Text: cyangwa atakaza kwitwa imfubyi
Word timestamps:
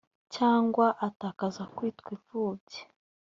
cyangwa 0.35 0.85
atakaza 1.07 1.63
kwitwa 1.75 2.09
imfubyi 2.15 2.81